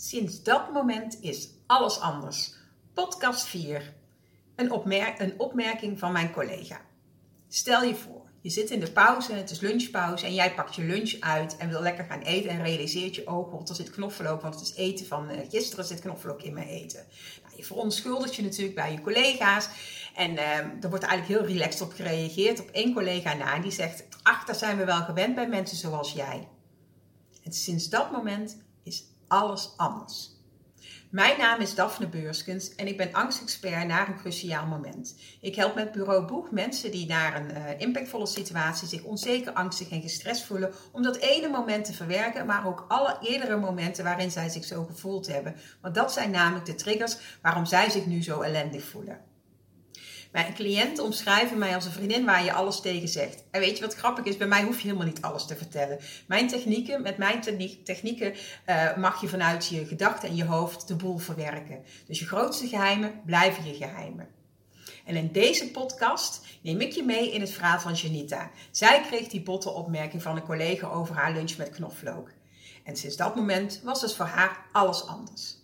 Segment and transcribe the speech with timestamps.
[0.00, 2.54] Sinds dat moment is alles anders.
[2.94, 3.94] Podcast 4.
[4.56, 6.80] Een, een opmerking van mijn collega.
[7.48, 10.82] Stel je voor, je zit in de pauze, het is lunchpauze en jij pakt je
[10.82, 14.42] lunch uit en wil lekker gaan eten en realiseert je, oh god, er zit knoflook,
[14.42, 17.06] want het is eten van uh, gisteren zit knoflook in mijn eten.
[17.42, 19.68] Nou, je verontschuldigt je natuurlijk bij je collega's
[20.14, 24.04] en uh, er wordt eigenlijk heel relaxed op gereageerd op één collega na die zegt,
[24.22, 26.48] ach, daar zijn we wel gewend bij mensen zoals jij.
[27.42, 30.36] En sinds dat moment is alles anders.
[31.10, 35.14] Mijn naam is Daphne Beurskens en ik ben angstexpert naar een cruciaal moment.
[35.40, 39.90] Ik help met Bureau Boeg mensen die naar een uh, impactvolle situatie zich onzeker, angstig
[39.90, 44.30] en gestrest voelen om dat ene moment te verwerken, maar ook alle eerdere momenten waarin
[44.30, 45.56] zij zich zo gevoeld hebben.
[45.80, 49.27] Want dat zijn namelijk de triggers waarom zij zich nu zo ellendig voelen.
[50.32, 53.44] Mijn cliënten omschrijven mij als een vriendin waar je alles tegen zegt.
[53.50, 54.36] En weet je wat grappig is?
[54.36, 55.98] Bij mij hoef je helemaal niet alles te vertellen.
[56.26, 57.40] Mijn technieken, met mijn
[57.84, 58.34] technieken
[58.66, 61.84] uh, mag je vanuit je gedachten en je hoofd de boel verwerken.
[62.06, 64.28] Dus je grootste geheimen blijven je geheimen.
[65.04, 68.50] En in deze podcast neem ik je mee in het verhaal van Janita.
[68.70, 72.30] Zij kreeg die botte opmerking van een collega over haar lunch met knoflook.
[72.84, 75.57] En sinds dat moment was dus voor haar alles anders.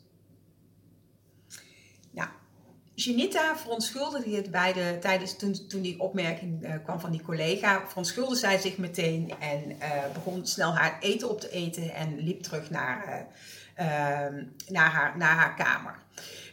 [2.94, 7.82] Janita verontschuldigde het bij de, tijdens toen, toen die opmerking uh, kwam van die collega,
[7.86, 12.42] verontschuldigde zij zich meteen en uh, begon snel haar eten op te eten en liep
[12.42, 13.26] terug naar,
[13.78, 13.86] uh,
[14.68, 16.02] naar, haar, naar haar kamer.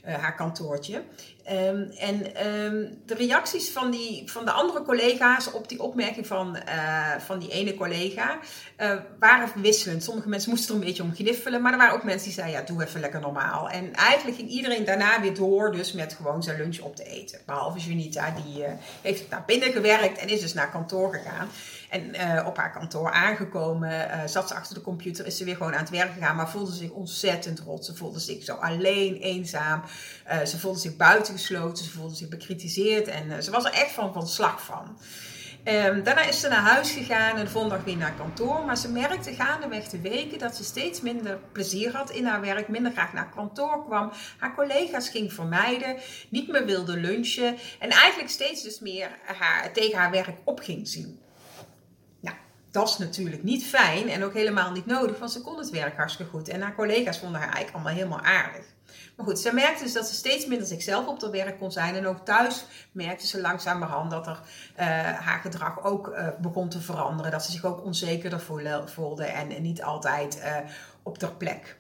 [0.02, 1.04] Haar kantoortje.
[1.52, 6.58] Um, en um, de reacties van, die, van de andere collega's op die opmerking van,
[6.68, 8.40] uh, van die ene collega
[8.78, 10.04] uh, waren wisselend.
[10.04, 12.60] Sommige mensen moesten er een beetje om gniffelen, maar er waren ook mensen die zeiden:
[12.60, 13.70] ja, doe even lekker normaal.
[13.70, 17.40] En eigenlijk ging iedereen daarna weer door, dus met gewoon zijn lunch op te eten.
[17.46, 18.66] Behalve Junita, die
[19.02, 21.48] heeft naar binnen gewerkt en is dus naar kantoor gegaan.
[21.90, 25.80] En op haar kantoor aangekomen, zat ze achter de computer, is ze weer gewoon aan
[25.80, 27.86] het werk gegaan, maar voelde zich ontzettend rot.
[27.86, 29.84] Ze voelde zich zo alleen, eenzaam.
[30.46, 30.96] Ze voelde zich
[31.48, 34.98] buitengesloten, ze voelde zich bekritiseerd en ze was er echt van, van slag van.
[35.66, 38.66] Um, daarna is ze naar huis gegaan en de volgende weer naar kantoor.
[38.66, 42.68] Maar ze merkte gaandeweg de weken dat ze steeds minder plezier had in haar werk,
[42.68, 45.98] minder graag naar kantoor kwam, haar collega's ging vermijden,
[46.30, 50.88] niet meer wilde lunchen en eigenlijk steeds dus meer haar, tegen haar werk op ging
[50.88, 51.20] zien
[52.72, 55.96] dat is natuurlijk niet fijn en ook helemaal niet nodig, want ze kon het werk
[55.96, 56.48] hartstikke goed.
[56.48, 58.66] En haar collega's vonden haar eigenlijk allemaal helemaal aardig.
[59.16, 61.96] Maar goed, ze merkte dus dat ze steeds minder zichzelf op haar werk kon zijn.
[61.96, 64.38] En ook thuis merkte ze langzamerhand dat uh,
[65.12, 67.32] haar gedrag ook uh, begon te veranderen.
[67.32, 68.40] Dat ze zich ook onzekerder
[68.86, 70.58] voelde en niet altijd uh,
[71.04, 71.80] op ter plek.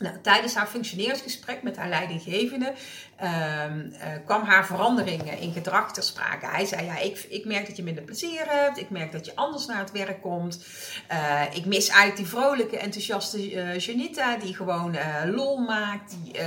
[0.00, 2.72] Nou, tijdens haar functioneringsgesprek met haar leidinggevende
[3.22, 6.46] uh, uh, kwam haar veranderingen in gedrag ter sprake.
[6.46, 8.78] Hij zei: Ja, ik, ik merk dat je minder plezier hebt.
[8.78, 10.64] Ik merk dat je anders naar het werk komt.
[11.12, 16.40] Uh, ik mis eigenlijk die vrolijke, enthousiaste Janita, die gewoon lol maakt, die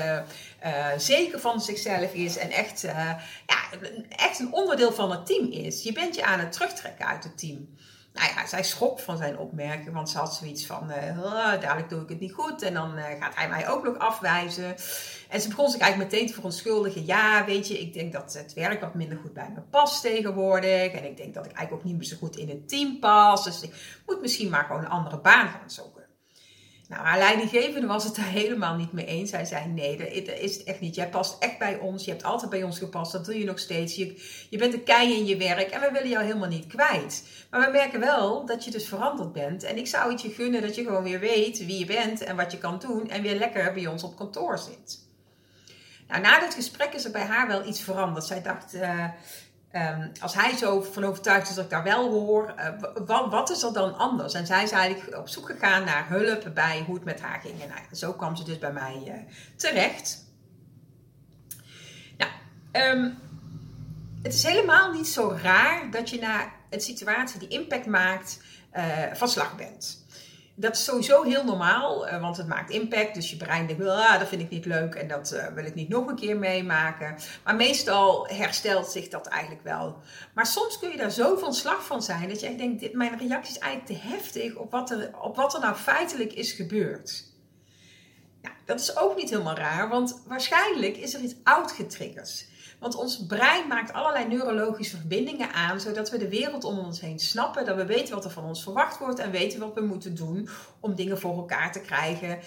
[0.97, 3.77] zeker van zichzelf is en echt, ja,
[4.09, 5.83] echt een onderdeel van het team is.
[5.83, 7.67] Je bent je aan het terugtrekken uit het team
[8.13, 12.01] nou ja, zij schrok van zijn opmerking, want ze had zoiets van, uh, dadelijk doe
[12.01, 14.75] ik het niet goed en dan uh, gaat hij mij ook nog afwijzen.
[15.29, 17.05] En ze begon zich eigenlijk meteen te verontschuldigen.
[17.05, 20.91] Ja, weet je, ik denk dat het werk wat minder goed bij me past tegenwoordig.
[20.91, 23.43] En ik denk dat ik eigenlijk ook niet meer zo goed in het team pas.
[23.43, 26.02] Dus ik moet misschien maar gewoon een andere baan gaan zoeken.
[26.87, 29.31] Nou, haar leidinggevende was het er helemaal niet mee eens.
[29.31, 30.95] Hij zei: Nee, dat is het echt niet.
[30.95, 32.05] Jij past echt bij ons.
[32.05, 33.11] Je hebt altijd bij ons gepast.
[33.11, 33.95] Dat doe je nog steeds.
[33.95, 37.27] Je, je bent een kei in je werk en we willen jou helemaal niet kwijt.
[37.49, 39.63] Maar we merken wel dat je dus veranderd bent.
[39.63, 42.35] En ik zou het je gunnen dat je gewoon weer weet wie je bent en
[42.35, 43.09] wat je kan doen.
[43.09, 45.01] En weer lekker bij ons op kantoor zit.
[46.07, 48.25] Nou, na dit gesprek is er bij haar wel iets veranderd.
[48.25, 48.75] Zij dacht.
[48.75, 49.05] Uh,
[49.75, 53.49] Um, als hij zo van overtuigd is dat ik daar wel hoor, uh, wat, wat,
[53.49, 54.33] is er dan anders?
[54.33, 57.61] En zij is eigenlijk op zoek gegaan naar hulp bij hoe het met haar ging.
[57.61, 59.13] En nou zo kwam ze dus bij mij uh,
[59.55, 60.25] terecht.
[62.17, 62.31] Nou,
[62.71, 63.17] um,
[64.21, 68.39] het is helemaal niet zo raar dat je na een situatie die impact maakt,
[68.73, 68.83] uh,
[69.13, 70.02] van slag bent.
[70.55, 73.13] Dat is sowieso heel normaal, uh, want het maakt impact.
[73.13, 75.75] Dus je brein denkt, ah, dat vind ik niet leuk en dat uh, wil ik
[75.75, 77.15] niet nog een keer meemaken.
[77.43, 79.97] Maar meestal herstelt zich dat eigenlijk wel.
[80.33, 82.93] Maar soms kun je daar zo van slag van zijn dat je echt denkt, dit,
[82.93, 86.51] mijn reactie is eigenlijk te heftig op wat er, op wat er nou feitelijk is
[86.51, 87.31] gebeurd.
[88.41, 92.45] Nou, dat is ook niet helemaal raar, want waarschijnlijk is er iets oud getriggerd.
[92.83, 97.19] Want ons brein maakt allerlei neurologische verbindingen aan, zodat we de wereld om ons heen
[97.19, 100.15] snappen, dat we weten wat er van ons verwacht wordt en weten wat we moeten
[100.15, 100.49] doen
[100.79, 102.39] om dingen voor elkaar te krijgen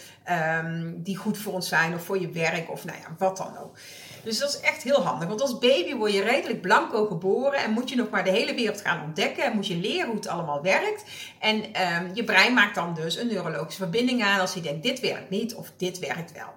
[0.64, 3.58] um, die goed voor ons zijn of voor je werk of nou ja, wat dan
[3.58, 3.78] ook.
[4.24, 5.28] Dus dat is echt heel handig.
[5.28, 8.54] Want als baby word je redelijk blanco geboren en moet je nog maar de hele
[8.54, 9.44] wereld gaan ontdekken.
[9.44, 11.04] En moet je leren hoe het allemaal werkt.
[11.40, 15.00] En ehm, je brein maakt dan dus een neurologische verbinding aan als hij denkt: dit
[15.00, 16.54] werkt niet of dit werkt wel.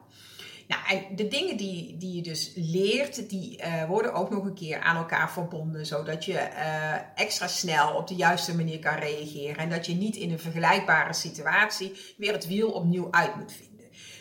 [0.69, 4.80] Nou, de dingen die, die je dus leert, die uh, worden ook nog een keer
[4.80, 9.69] aan elkaar verbonden, zodat je uh, extra snel op de juiste manier kan reageren en
[9.69, 13.79] dat je niet in een vergelijkbare situatie weer het wiel opnieuw uit moet vinden.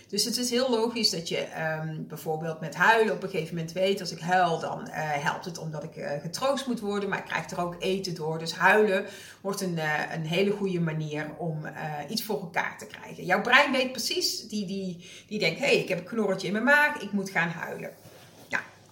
[0.09, 1.47] Dus het is heel logisch dat je
[1.81, 5.45] um, bijvoorbeeld met huilen op een gegeven moment weet, als ik huil, dan uh, helpt
[5.45, 8.39] het omdat ik uh, getroost moet worden, maar ik krijg er ook eten door.
[8.39, 9.05] Dus huilen
[9.41, 11.67] wordt een, uh, een hele goede manier om
[12.09, 13.25] iets voor elkaar te krijgen.
[13.25, 16.53] Jouw brein weet precies, die, die, die denkt, hé, hey, ik heb een knorretje in
[16.53, 17.91] mijn maag, ik moet gaan huilen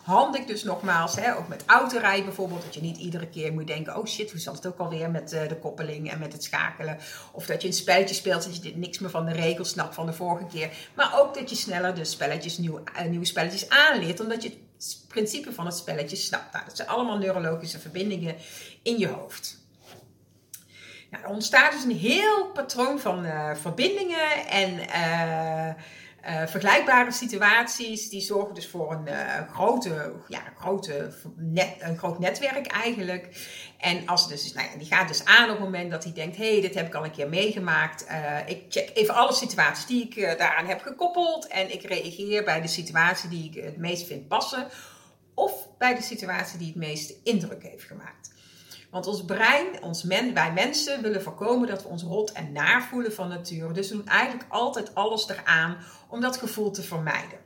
[0.06, 3.96] handig dus nogmaals, hè, ook met autorijden bijvoorbeeld, dat je niet iedere keer moet denken,
[3.96, 6.98] oh shit, hoe zat het ook alweer met uh, de koppeling en met het schakelen.
[7.32, 10.06] Of dat je een spelletje speelt dat je niks meer van de regels snapt van
[10.06, 10.70] de vorige keer.
[10.94, 15.04] Maar ook dat je sneller de spelletjes, nieuw, uh, nieuwe spelletjes aanleert, omdat je het
[15.08, 16.52] principe van het spelletje snapt.
[16.52, 18.34] Nou, dat zijn allemaal neurologische verbindingen
[18.82, 19.58] in je hoofd.
[21.10, 24.80] Nou, er ontstaat dus een heel patroon van uh, verbindingen en
[26.28, 32.19] uh, vergelijkbare situaties, die zorgen dus voor een, uh, grote, ja, grote net, een groot
[32.19, 33.49] netwerk eigenlijk.
[33.78, 36.37] En als dus, nou ja, die gaat dus aan op het moment dat hij denkt:
[36.37, 38.06] hé, hey, dit heb ik al een keer meegemaakt.
[38.11, 41.46] Uh, ik check even alle situaties die ik daaraan heb gekoppeld.
[41.46, 44.69] En ik reageer bij de situatie die ik het meest vind passen.
[45.34, 48.34] Of bij de situatie die het meeste indruk heeft gemaakt.
[48.96, 53.12] Want ons brein, ons wij mensen willen voorkomen dat we ons rot en naar voelen
[53.12, 53.72] van nature.
[53.72, 55.76] Dus we doen eigenlijk altijd alles eraan
[56.08, 57.38] om dat gevoel te vermijden.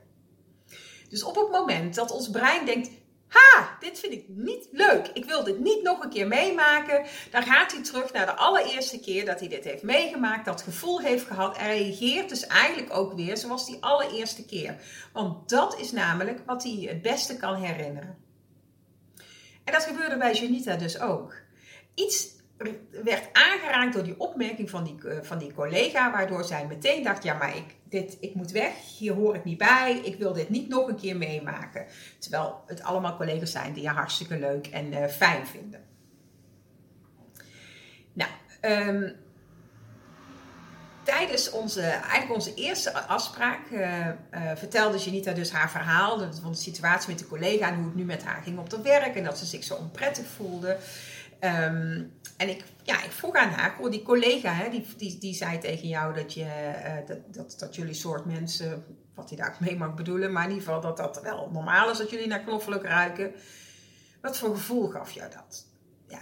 [1.09, 2.89] Dus op het moment dat ons brein denkt,
[3.27, 7.43] ha, dit vind ik niet leuk, ik wil dit niet nog een keer meemaken, dan
[7.43, 11.25] gaat hij terug naar de allereerste keer dat hij dit heeft meegemaakt, dat gevoel heeft
[11.25, 14.75] gehad en reageert dus eigenlijk ook weer zoals die allereerste keer.
[15.13, 18.29] Want dat is namelijk wat hij het beste kan herinneren.
[19.63, 21.35] En dat gebeurde bij Janita dus ook.
[21.95, 22.39] Iets
[23.03, 27.23] werd aangeraakt door die opmerking van die, eh, van die collega, waardoor zij meteen dacht:
[27.23, 30.49] ja, maar ik, dit, ik moet weg, hier hoor ik niet bij, ik wil dit
[30.49, 31.85] niet nog een keer meemaken.
[32.19, 35.83] Terwijl het allemaal collega's zijn die je hartstikke leuk en uh, fijn vinden.
[38.13, 38.31] Nou,
[38.61, 39.15] um,
[41.17, 44.13] tijdens onze, eigenlijk onze eerste afspraak uh, uh,
[44.55, 48.03] vertelde Janita dus haar verhaal van de situatie met de collega en hoe het nu
[48.03, 50.77] met haar ging op het werk en dat ze zich zo onprettig voelde.
[51.39, 55.33] Um, en ik, ja, ik vroeg aan haar, hoor, die collega, hè, die, die, die
[55.33, 58.85] zei tegen jou dat, je, uh, dat, dat, dat jullie soort mensen,
[59.15, 61.97] wat hij daar mee mag bedoelen, maar in ieder geval dat dat wel normaal is
[61.97, 63.31] dat jullie naar knoflook ruiken.
[64.21, 65.65] Wat voor gevoel gaf jou dat?
[66.07, 66.21] Ja,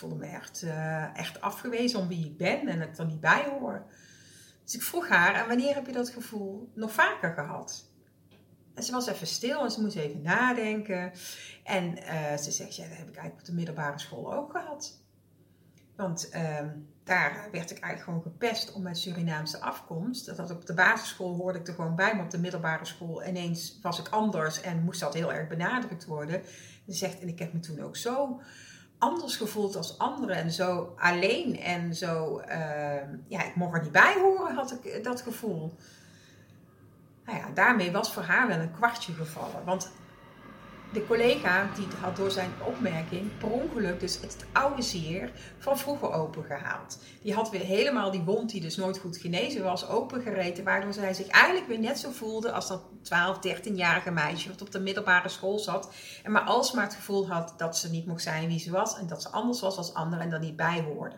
[0.00, 3.44] voelde me echt, uh, echt afgewezen om wie ik ben en ik er niet bij
[3.58, 3.86] hoor.
[4.64, 7.88] Dus ik vroeg haar, en wanneer heb je dat gevoel nog vaker gehad?
[8.74, 11.12] En ze was even stil en ze moest even nadenken.
[11.64, 15.02] En uh, ze zegt, ja, dat heb ik eigenlijk op de middelbare school ook gehad.
[15.96, 16.58] Want uh,
[17.04, 20.26] daar werd ik eigenlijk gewoon gepest om mijn Surinaamse afkomst.
[20.26, 23.24] Dat had op de basisschool hoorde ik er gewoon bij, maar op de middelbare school
[23.24, 26.42] ineens was ik anders en moest dat heel erg benadrukt worden.
[26.86, 28.40] Ze zegt, en ik heb me toen ook zo
[29.00, 32.54] anders gevoeld als anderen en zo alleen en zo, uh,
[33.28, 35.76] ja, ik mocht er niet bij horen, had ik dat gevoel.
[37.24, 39.64] Nou ja, daarmee was voor haar wel een kwartje gevallen.
[39.64, 39.92] Want
[40.92, 46.12] de collega die had door zijn opmerking per ongeluk dus het oude zeer van vroeger
[46.12, 46.98] opengehaald.
[47.22, 50.64] Die had weer helemaal die wond die dus nooit goed genezen was opengereten.
[50.64, 54.70] Waardoor zij zich eigenlijk weer net zo voelde als dat 12, 13-jarige meisje wat op
[54.70, 55.92] de middelbare school zat.
[56.22, 58.98] En maar alsmaar het gevoel had dat ze niet mocht zijn wie ze was.
[58.98, 61.16] En dat ze anders was als anderen en er niet bij hoorde.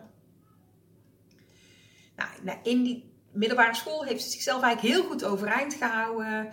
[2.15, 6.49] Nou, in die middelbare school heeft ze zichzelf eigenlijk heel goed overeind gehouden.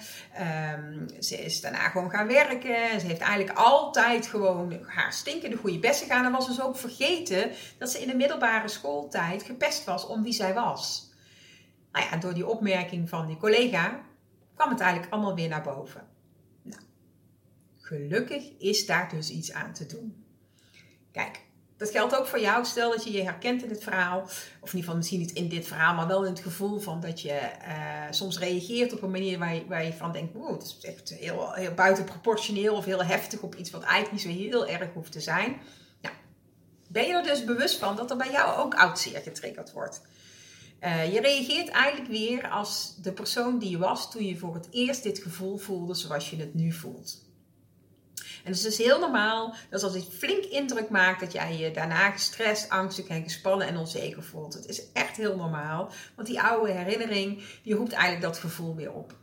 [0.74, 3.00] Um, ze is daarna gewoon gaan werken.
[3.00, 6.24] Ze heeft eigenlijk altijd gewoon haar stinkende goede best gedaan.
[6.24, 10.32] En was dus ook vergeten dat ze in de middelbare schooltijd gepest was om wie
[10.32, 11.12] zij was.
[11.92, 14.00] Nou ja, door die opmerking van die collega
[14.54, 16.08] kwam het eigenlijk allemaal weer naar boven.
[16.62, 16.82] Nou,
[17.78, 20.24] gelukkig is daar dus iets aan te doen.
[21.12, 21.40] Kijk,
[21.80, 22.64] dat geldt ook voor jou.
[22.64, 24.20] Stel dat je je herkent in het verhaal.
[24.22, 27.00] Of in ieder geval misschien niet in dit verhaal, maar wel in het gevoel van
[27.00, 30.62] dat je uh, soms reageert op een manier waar je, je van denkt: wow, het
[30.62, 34.66] is echt heel, heel buitenproportioneel of heel heftig op iets wat eigenlijk niet zo heel
[34.66, 35.56] erg hoeft te zijn.
[36.02, 36.14] Nou,
[36.88, 40.02] ben je er dus bewust van dat er bij jou ook oud zeer getriggerd wordt?
[40.80, 44.68] Uh, je reageert eigenlijk weer als de persoon die je was toen je voor het
[44.70, 47.29] eerst dit gevoel voelde zoals je het nu voelt.
[48.44, 51.70] En dus het is heel normaal dat als het flink indruk maakt, dat jij je
[51.70, 54.54] daarna gestrest, angstig en gespannen en onzeker voelt.
[54.54, 58.92] Het is echt heel normaal, want die oude herinnering, die roept eigenlijk dat gevoel weer
[58.92, 59.14] op.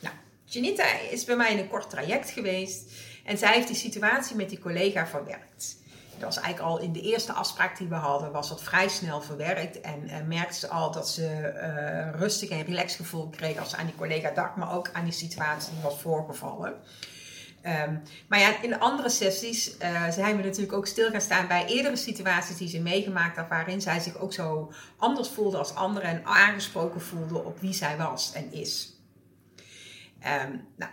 [0.00, 2.92] Nou, Janita is bij mij in een kort traject geweest
[3.24, 5.78] en zij heeft die situatie met die collega verwerkt.
[6.20, 9.20] Dat was eigenlijk al in de eerste afspraak die we hadden, was dat vrij snel
[9.20, 9.80] verwerkt.
[9.80, 13.76] En uh, merkte ze al dat ze uh, rustig en relaxed gevoel kreeg als ze
[13.76, 16.74] aan die collega dacht, maar ook aan die situatie die was voorgevallen.
[17.66, 21.66] Um, maar ja, in andere sessies uh, zijn we natuurlijk ook stil gaan staan bij
[21.66, 26.10] eerdere situaties die ze meegemaakt had, waarin zij zich ook zo anders voelde als anderen
[26.10, 29.00] en aangesproken voelde op wie zij was en is.
[30.44, 30.92] Um, nou,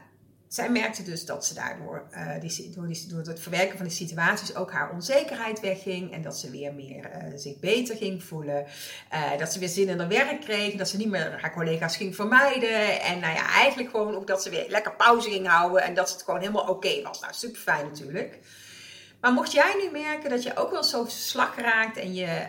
[0.58, 4.56] zij merkte dus dat ze daardoor, uh, die, door, die, het verwerken van die situaties,
[4.56, 6.14] ook haar onzekerheid wegging.
[6.14, 8.66] En dat ze weer meer uh, zich beter ging voelen.
[9.14, 10.76] Uh, dat ze weer zin in haar werk kreeg.
[10.76, 13.02] Dat ze niet meer haar collega's ging vermijden.
[13.02, 15.82] En nou ja, eigenlijk gewoon ook dat ze weer lekker pauze ging houden.
[15.82, 17.20] En dat het gewoon helemaal oké was.
[17.20, 18.40] Nou, super fijn natuurlijk.
[19.22, 22.46] Maar mocht jij nu merken dat je ook wel zo slag raakt en je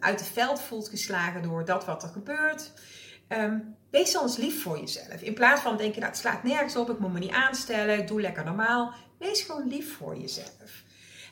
[0.00, 2.72] uit het veld voelt geslagen door dat wat er gebeurt.
[3.32, 5.20] Um, wees eens lief voor jezelf.
[5.20, 8.08] In plaats van denken, nou het slaat nergens op, ik moet me niet aanstellen, ik
[8.08, 8.92] doe lekker normaal.
[9.18, 10.82] Wees gewoon lief voor jezelf.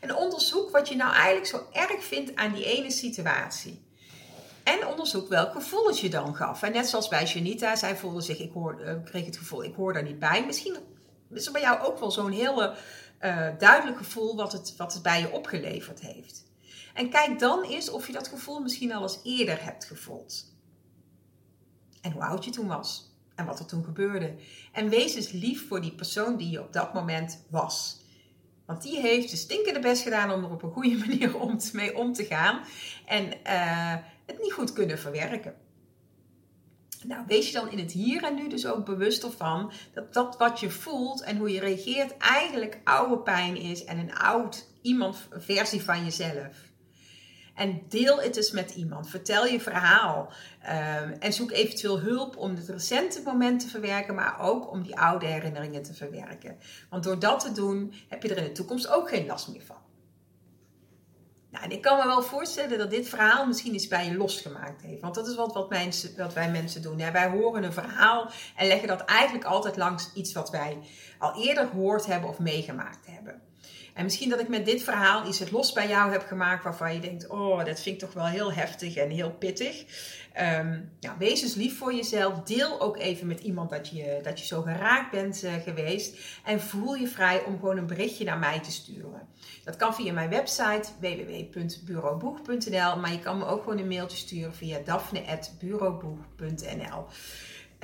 [0.01, 3.87] En onderzoek wat je nou eigenlijk zo erg vindt aan die ene situatie.
[4.63, 6.63] En onderzoek welk gevoel het je dan gaf.
[6.63, 9.75] En net zoals bij Janita, zij voelde zich, ik hoor, uh, kreeg het gevoel, ik
[9.75, 10.47] hoor daar niet bij.
[10.47, 10.77] Misschien
[11.31, 12.77] is er bij jou ook wel zo'n hele
[13.21, 16.45] uh, duidelijk gevoel wat het, wat het bij je opgeleverd heeft.
[16.95, 20.57] En kijk dan eens of je dat gevoel misschien al eens eerder hebt gevoeld.
[22.03, 23.13] En hoe oud je toen was.
[23.35, 24.35] En wat er toen gebeurde.
[24.73, 28.01] En wees eens lief voor die persoon die je op dat moment was.
[28.67, 31.71] Want die heeft de stinkende best gedaan om er op een goede manier om te,
[31.73, 32.61] mee om te gaan.
[33.07, 33.95] En uh,
[34.27, 35.55] het niet goed kunnen verwerken.
[37.07, 40.37] Nou, wees je dan in het hier en nu dus ook bewust ervan dat dat
[40.37, 45.29] wat je voelt en hoe je reageert eigenlijk oude pijn is en een oud iemand
[45.31, 46.68] versie van jezelf.
[47.59, 49.11] En deel het eens met iemand.
[49.11, 50.33] Vertel je verhaal.
[50.63, 54.99] Um, en zoek eventueel hulp om het recente moment te verwerken, maar ook om die
[54.99, 56.59] oude herinneringen te verwerken.
[56.91, 59.63] Want door dat te doen, heb je er in de toekomst ook geen last meer
[59.63, 59.77] van.
[61.51, 64.83] Nou, en ik kan me wel voorstellen dat dit verhaal misschien iets bij je losgemaakt
[64.83, 65.01] heeft.
[65.01, 65.69] Want dat is wat, wat,
[66.17, 66.99] wat wij mensen doen.
[66.99, 67.11] Hè?
[67.11, 70.79] Wij horen een verhaal en leggen dat eigenlijk altijd langs iets wat wij
[71.19, 73.48] al eerder gehoord hebben of meegemaakt hebben.
[73.99, 76.95] En misschien dat ik met dit verhaal iets het los bij jou heb gemaakt waarvan
[76.95, 79.85] je denkt, oh, dat vind ik toch wel heel heftig en heel pittig.
[81.01, 82.43] Nou, wees dus lief voor jezelf.
[82.43, 86.17] Deel ook even met iemand dat je, dat je zo geraakt bent uh, geweest.
[86.45, 89.29] En voel je vrij om gewoon een berichtje naar mij te sturen.
[89.65, 92.97] Dat kan via mijn website www.bureauboeg.nl.
[92.97, 97.07] Maar je kan me ook gewoon een mailtje sturen via daphne.bureauboeg.nl.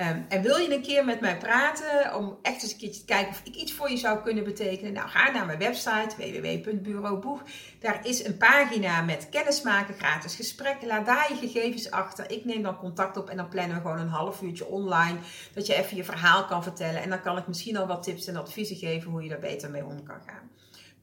[0.01, 3.05] Um, en wil je een keer met mij praten om echt eens een keertje te
[3.05, 4.93] kijken of ik iets voor je zou kunnen betekenen?
[4.93, 7.41] Nou, ga naar mijn website www.bureauboeg.
[7.79, 10.87] Daar is een pagina met kennismaken, gratis gesprekken.
[10.87, 12.31] Laat daar je gegevens achter.
[12.31, 15.17] Ik neem dan contact op en dan plannen we gewoon een half uurtje online.
[15.53, 17.01] Dat je even je verhaal kan vertellen.
[17.01, 19.69] En dan kan ik misschien al wat tips en adviezen geven hoe je daar beter
[19.69, 20.49] mee om kan gaan.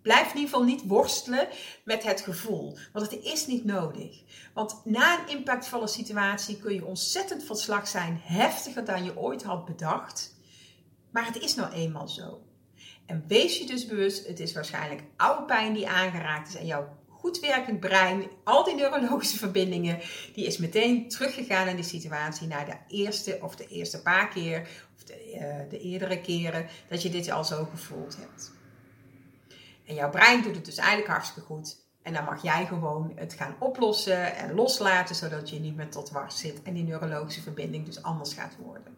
[0.03, 1.49] Blijf in ieder geval niet worstelen
[1.85, 4.23] met het gevoel, want het is niet nodig.
[4.55, 9.43] Want na een impactvolle situatie kun je ontzettend van slag zijn, heftiger dan je ooit
[9.43, 10.35] had bedacht.
[11.11, 12.43] Maar het is nou eenmaal zo.
[13.07, 17.01] En wees je dus bewust, het is waarschijnlijk oude pijn die aangeraakt is en jouw
[17.09, 19.99] goed werkend brein, al die neurologische verbindingen,
[20.35, 24.69] die is meteen teruggegaan in die situatie naar de eerste of de eerste paar keer
[24.97, 28.53] of de, de eerdere keren dat je dit al zo gevoeld hebt.
[29.93, 31.77] En jouw brein doet het dus eigenlijk hartstikke goed.
[32.03, 36.11] En dan mag jij gewoon het gaan oplossen en loslaten, zodat je niet meer tot
[36.11, 38.97] wars zit en die neurologische verbinding dus anders gaat worden.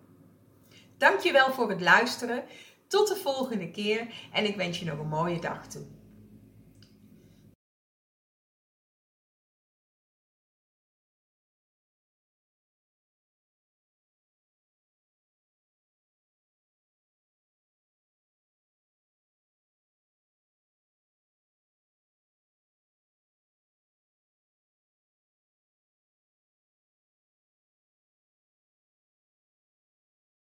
[0.98, 2.44] Dankjewel voor het luisteren.
[2.88, 5.82] Tot de volgende keer en ik wens je nog een mooie dag toe.